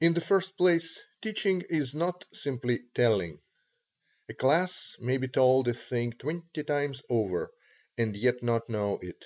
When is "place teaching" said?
0.58-1.62